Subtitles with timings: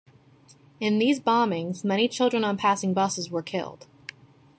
[0.79, 3.85] In these bombings, many children on passing buses were killed.